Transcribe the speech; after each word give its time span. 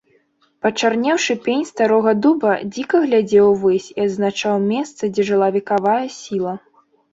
Пачарнеўшы 0.65 1.35
пень 1.47 1.61
старога 1.71 2.13
дуба 2.23 2.55
дзіка 2.73 3.03
глядзеў 3.05 3.45
увысь 3.53 3.91
і 3.95 3.99
адзначаў 4.07 4.55
месца, 4.73 5.03
дзе 5.13 5.29
жыла 5.31 5.53
векавая 5.61 6.03
сіла. 6.19 6.59